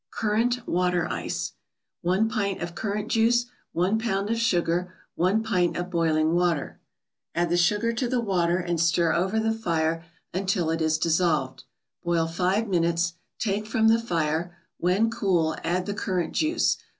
[0.09, 1.51] CURRANT WATER ICE
[2.01, 6.79] 1 pint of currant juice 1 pound of sugar 1 pint of boiling water
[7.35, 10.03] Add the sugar to the water, and stir over the fire
[10.33, 11.65] until it is dissolved.
[12.03, 16.77] Boil five minutes, take from the fire; when cool, add the currant juice.